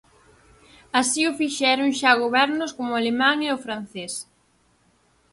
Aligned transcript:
Así 0.99 1.21
o 1.31 1.35
fixeron 1.39 1.89
xa 1.99 2.11
gobernos 2.23 2.71
como 2.77 2.89
o 2.93 2.99
alemán 3.01 3.37
e 3.47 3.49
o 3.55 3.61
francés. 3.65 4.13